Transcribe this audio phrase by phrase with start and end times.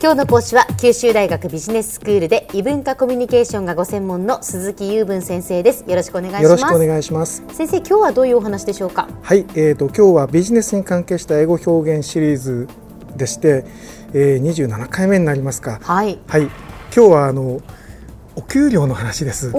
[0.00, 5.84] 今日の講師は九州大学ビジネススクールで異文化コミュニケーションがご専門の鈴木雄文先生です。
[5.88, 6.42] よろしくお願いします。
[6.44, 7.42] よろしくお願いします。
[7.52, 9.08] 先生今日はどういうお話でしょうか？
[9.22, 12.68] はいえーと今日はビジネスに関係した英語表現シリーズ
[13.16, 13.64] でして、
[14.12, 15.80] えー、27回目になりますか。
[15.82, 16.20] はい。
[16.28, 16.42] はい。
[16.42, 16.52] 今
[16.92, 17.60] 日はあの
[18.36, 19.52] お給料の話です。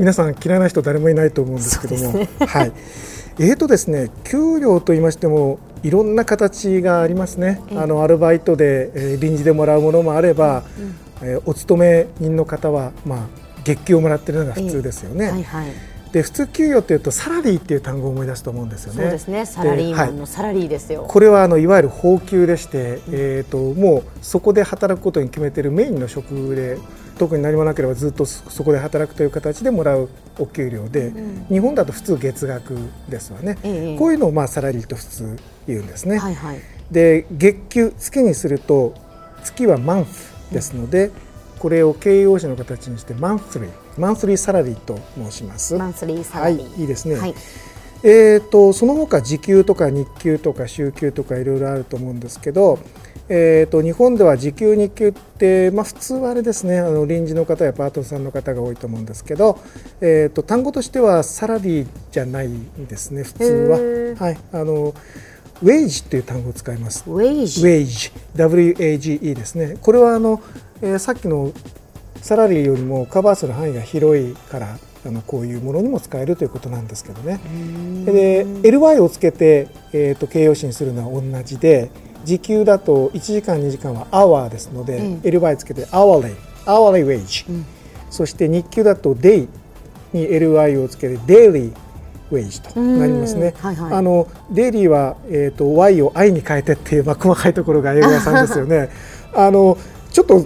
[0.00, 2.72] 皆さん嫌いな人誰もいないと思うんですけども、ね、はい。
[3.38, 10.64] えーとですね給料と言いましてもいろんな形がありますね、あのアルバイトで、えー、臨時でもらうものもあれば、
[11.22, 13.26] うん、えー、お勤め人の方は、まあ、
[13.62, 15.30] 月給をもらっているのが普通ですよね。
[15.30, 19.02] はいはいで普通給与っていうとサラリーっていう単語を思い出すと思うんですよね。
[19.02, 19.44] そうですね。
[19.44, 21.02] サラリーマンのサラリーですよ。
[21.02, 26.78] はい、これはあのいわゆる法給でして、うん、えっ、ともうそこで働くことに決めているメインの職で
[27.18, 30.08] 特に何もなければずっとそこで働くという形でもらう
[30.38, 32.78] お給料で、うん、日本だと普通月額
[33.10, 33.58] ですわね。
[33.62, 35.36] ええ、こういうのをまあサラリーと普通
[35.68, 36.16] 言うんですね。
[36.16, 38.94] はいはい、で月給月にすると
[39.44, 41.08] 月はマンスですので。
[41.08, 41.25] うん
[41.58, 45.74] これを形容詞の形にしてマンスリーマンスリーサラリーと申します。
[45.74, 47.16] マンスリーサラリー、はい、いいですね。
[47.16, 47.34] はい、
[48.02, 52.78] えーと、その他時給とか日給とか週給とかいろいろあると思うんですけど、
[53.28, 59.58] えーと、日本では時給日給って、まあ、普通はあれですねあの臨時の方やパートさんの方が多いと思うんですけど、
[60.00, 62.50] えーと、単語としてはサラリーじゃない
[62.88, 63.44] ですね普通
[64.18, 64.26] は。
[64.26, 64.94] はい、あの
[65.62, 67.04] ウェイジっていう単語を使います。
[67.06, 67.62] ウェイジ。
[67.62, 68.12] ウェイジ。
[68.36, 69.78] W-A-G-E ですね。
[69.80, 70.42] これはあの
[70.82, 71.52] えー、さっきの
[72.20, 77.40] サラリーよりもカバーする範囲が広いからあのこういうものにも使えるということなんですけどね。
[78.04, 81.90] で ly をつけて、えーと、形容詞にするのは同じで
[82.24, 86.34] 時給だと1時間2時間は hour ですので、うん、ly つけて hourly
[86.64, 87.66] hourly wage、うん、
[88.10, 89.48] そして日給だと day
[90.12, 91.72] に ly をつけて daily
[92.32, 93.54] ウェイジとなりますね。
[93.58, 98.88] はいはい、あのデイリーはえっ、ー、と y を i に変えてっていうまあ細かいところが英語屋さんですよね。
[99.32, 99.78] あの
[100.10, 100.44] ちょっと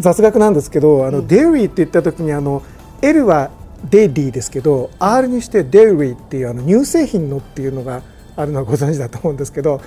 [0.00, 2.62] 雑学なんですけどあの、うん、デイリーって言った時にあの
[3.02, 3.50] L は
[3.88, 8.02] デイリーですけど R にしてデイリーっていうあの乳製品のっていうのが
[8.36, 9.80] あるのはご存知だと思うんですけど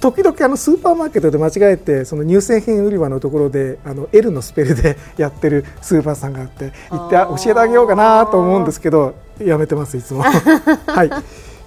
[0.00, 10.22] 時々あのスーパーマーケットで間違えてその乳製品売り場のところであの L のスペルで やってるスーパーさんがあって行って教えてあげようかなと思うんですけどやめてますいつも。
[10.86, 11.10] はい、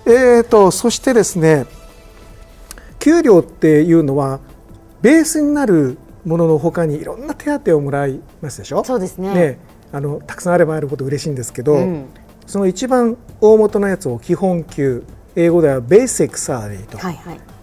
[0.05, 1.66] えーとそしてですね
[2.99, 4.39] 給料っていうのは
[5.01, 8.83] ベースになるもののほかにいろんな手当をもらいますでしょ？
[8.83, 9.57] そうですねね
[9.91, 12.05] あのたくさんあればあるほど嬉しいんですけど、うん、
[12.45, 15.03] その一番大元のやつを基本給
[15.35, 16.97] 英語ではベーシックサラリーと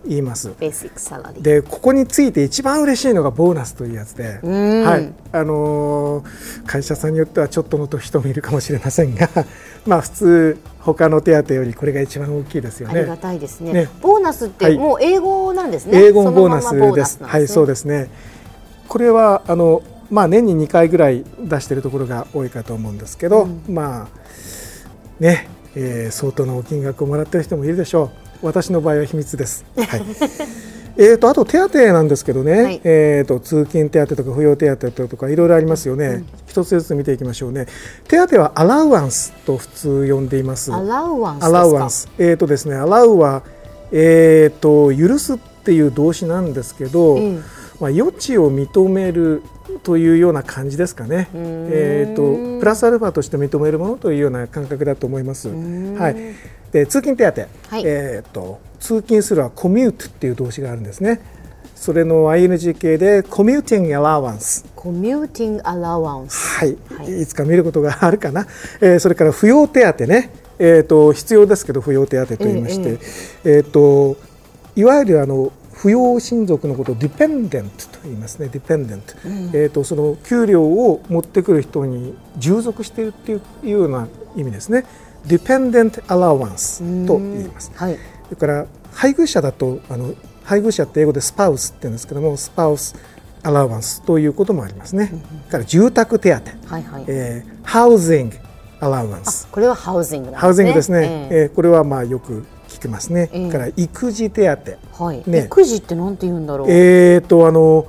[0.07, 0.55] 言います。
[0.59, 9.29] ベーシックサラリーでここについて一番嬉しいのがボーナスというやつで、はいあのー、会社さんによってはちょっとの人もいるかもしれませんが
[9.87, 13.01] まあ普通他の手当よりこれが一番大きいですよね。
[13.01, 13.73] ありがたいですね。
[13.73, 15.99] ねボーナスってもう英語なんですね。
[15.99, 17.13] はい、英語のボーナスです。
[17.15, 18.09] すね、はい、そうですね。
[18.89, 24.09] これはあの、まあ、年に2回ぐらい出しているところが多いかと思うんですけど、うん、まあ
[25.21, 28.11] ね、えー、相当なお金額をもらっている人もいるでしょ
[28.43, 28.47] う。
[28.47, 29.65] 私の場合は秘密です。
[29.77, 30.03] はい。
[31.01, 37.67] えーと、あと手当なんですけどね、はい、えーと、通勤手当とか扶養手当とかいろいろありますよね、うん、一つずつ見ていきましょうね。
[38.09, 40.73] 手当はアラウアンスと普通呼んでいます。
[40.73, 42.09] アラウアンスアラウアンス。
[42.19, 43.43] えっ、ー、とですねアラウは、
[43.93, 47.45] えーと、許すっていう動詞なんですけど、うん
[47.81, 49.43] まあ、余地を認める
[49.83, 55.49] というような感じですかね、えーと、プラスアルファとして認めるものというような感覚だと思います。
[55.49, 56.17] はい、
[56.73, 61.21] で通勤手当、はい、えーと、通勤するはコミュートっていう動詞があるんですね。
[61.75, 64.65] それの ING 形でコミューティングアラワンス。
[64.75, 66.59] コミューティングアラワンス。
[66.59, 68.49] はい、はい、いつか見ることがあるかな。
[68.81, 70.33] えー、それから扶養手当ね。
[70.59, 72.99] えーと、必要ですけど扶養手当と言いまして、えー、
[73.59, 74.17] えーと
[74.79, 78.49] いわゆるあの扶養親族のことをディペンデントと言いますね。
[78.49, 84.85] ディペンデント、うん、えーと、その給料を持ってくる人に従属しているっていうような意味ですね。
[85.27, 92.95] ディペンデントアラワンスと言います、はい、それから配偶者だとあの配偶者って英語でスパウスって言うんですけどもスパウス
[93.43, 97.05] アラワンスということもありますね、うん、から住宅手当、はいはい。
[97.07, 98.37] えー、ハウジング
[98.81, 103.31] アラワンスこれはハウジング、ね、ハウジングですね、えー、えー、これはまあよく聞きますね。
[103.33, 106.71] えー、から育児手当、はいね、育児ってなんて言うんだろう。
[106.71, 107.87] えっ、ー、とあの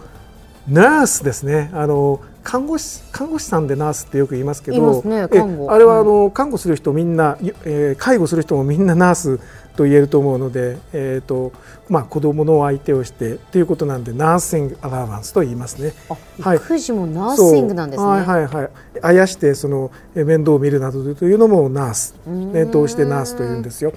[0.68, 1.70] ナースですね。
[1.74, 9.40] あの看護師看護師さんでナースってよく言いますけど、ね、あれはあの、看護する人みんな、えー、介護する人もみんなナース
[9.76, 11.54] と言えると思うので、えーと
[11.90, 15.94] まあ、子供の相手をしてということなんでナーシングアラバンスと言いますね。
[16.42, 18.10] はい、育児もナーシングなんですね。
[18.10, 18.70] はいはいはい。
[19.02, 23.94] あやしてその面倒を見るなどというのもナース念頭してナースというんですよ。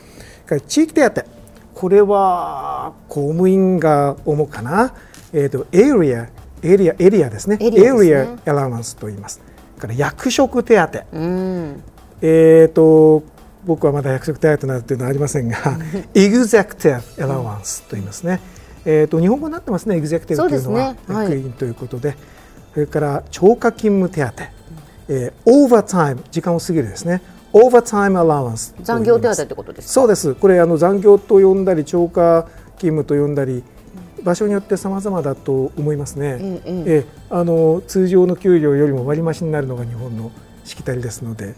[0.53, 1.25] から地域手当
[1.75, 4.95] これは公務員が主かな、
[5.33, 6.29] えーと、エリア
[6.63, 7.59] エリアエリアですね。
[7.61, 8.11] エリアですね。
[8.13, 9.41] Area Allowance と言います。
[9.79, 11.05] から役職手当。
[11.13, 11.83] うん。
[12.21, 13.25] えー、と
[13.65, 15.57] 僕はまだ役職手当などというのはありませんが、
[16.15, 18.41] Executive Allowance と言いますね、
[18.85, 20.49] えー、と日本語になってますね、Executive というのは。
[20.49, 20.97] そうですね。
[21.09, 21.31] はい。
[21.31, 22.17] 役員ということで、
[22.75, 24.45] それから超過勤務手当、
[25.09, 27.23] えー、Overtime、時間を過ぎるですね、
[27.53, 29.35] Overtime Allowance と残言います。
[29.35, 29.93] 業手当ってことですか？
[29.93, 32.47] そうです、これあの残業と呼んだり、超過
[32.77, 33.63] 勤務と呼んだり、
[34.23, 40.31] 場所によって様々だと思いますね、ええええあの通常の給料よりも割増になるのが日本の
[40.65, 41.55] しきたりですので、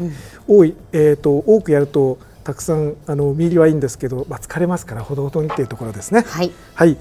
[0.49, 6.25] 多い、えー、と多くやるとたくさんあの見入りはいいんですけど、まあ、疲れますからほどほどにっていうところですね。
[6.27, 6.51] はい。
[6.75, 6.97] はい。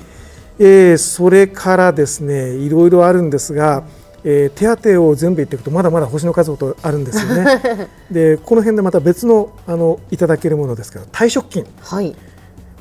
[0.60, 3.84] えーそれからですねいろいろあるんですが、
[4.26, 7.90] えー手当を全部言っていくとまだまだ星の数ほどあるんですよね。
[8.12, 12.16] でこの辺でまた別のあのいただけるものですけど退職金、はい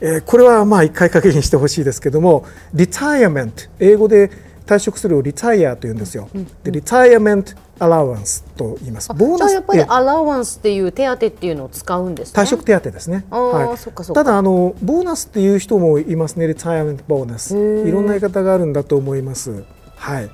[0.00, 2.44] えーこれはまあ一回限りにしてほしいですけども
[2.74, 4.30] リタイアメント英語で
[4.66, 6.28] 退職するをリタイアと言うんですよ。
[6.62, 9.12] でリタイアメントアラウンスと言います。
[9.12, 13.24] ボーナスじゃあやっぱりえーアラウンスっていう手当っていうのを使うんですね退職手当ですね。
[13.30, 16.46] あーそっかそっかただあのボーナスっていう人もいますね。
[16.46, 17.56] リタイアメントボーナス。
[17.56, 19.64] いろんな言い方があるんだと思います。
[19.96, 20.30] はい。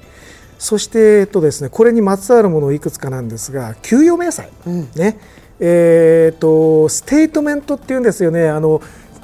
[0.58, 4.48] そしてえっとですね、これにまつわるものいくつかなんですが、給与明細、
[4.96, 5.18] ね、
[5.60, 8.48] えっと statement っていうんですよね。
[8.48, 8.82] あの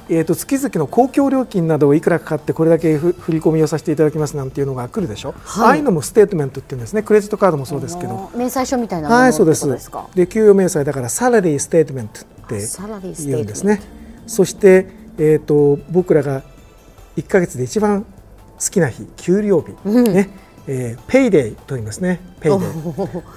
[0.08, 5.68] えー、と月々の公共料金などをいくらかかってこれだけふ振り込みをさせていただきますなんていうのが来るでしょ、はい。
[5.68, 7.02] ああいうのも statement っていうんですね。
[7.02, 8.30] クレジットカードもそうですけど。
[8.36, 9.62] 明細書みたいなものはい、そうです。
[9.62, 10.06] とですか？
[10.14, 12.66] で、給与明細だから salary statement って
[13.26, 13.80] 言うんですね。
[14.26, 16.42] そして、えっ、と僕らが
[17.16, 18.06] 1ヶ月で一番好
[18.70, 20.28] きな日、給料日、ね、
[20.66, 22.20] えー payday と言いますね。
[22.40, 22.68] payday。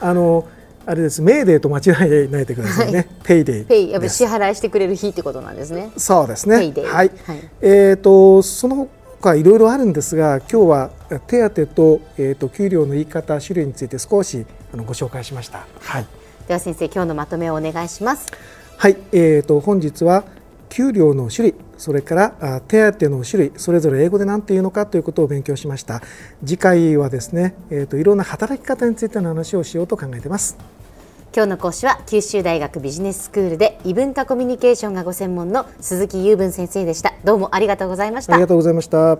[0.02, 0.48] あの
[0.86, 1.22] あれです。
[1.22, 3.08] メイデーと間違えないでくださいね。
[3.24, 6.60] payday。pay やっぱり支払いしてくれる日ってことなんですねそうですね。
[6.60, 7.12] payday はい。
[7.26, 8.88] はいえっ、とその
[9.20, 10.90] 他いろいろあるんですが、今日は
[11.28, 15.66] 手当とえっ、と給料の言い方種類について少しあのご紹介しました。
[15.82, 16.06] はい。
[16.48, 18.32] では先生今日のまとめをお願いします
[18.78, 20.24] はい、えー、と本日は
[20.70, 26.02] 給料の種類それからあ手当の種類それぞれ英語で何て言うのかということを勉強しました。
[26.46, 30.58] 次回はですね、えー、といろんな働き方についての話をしようと考えています。
[31.36, 37.14] 今日の講師は九州大学ビジネススクールで異文化コミュニケーションがご専門の鈴木雄文先生でした。
[37.24, 38.34] どうもありがとうございました。
[38.34, 39.20] ありがとうございました